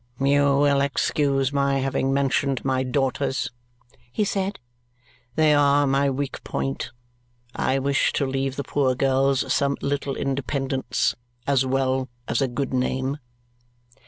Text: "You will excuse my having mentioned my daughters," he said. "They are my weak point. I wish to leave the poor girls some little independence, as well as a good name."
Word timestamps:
"You 0.19 0.57
will 0.57 0.81
excuse 0.81 1.53
my 1.53 1.77
having 1.77 2.11
mentioned 2.11 2.65
my 2.65 2.81
daughters," 2.81 3.51
he 4.11 4.25
said. 4.25 4.57
"They 5.35 5.53
are 5.53 5.85
my 5.85 6.09
weak 6.09 6.43
point. 6.43 6.89
I 7.55 7.77
wish 7.77 8.11
to 8.13 8.25
leave 8.25 8.55
the 8.55 8.63
poor 8.63 8.95
girls 8.95 9.53
some 9.53 9.77
little 9.79 10.15
independence, 10.15 11.13
as 11.45 11.67
well 11.67 12.09
as 12.27 12.41
a 12.41 12.47
good 12.47 12.73
name." 12.73 13.19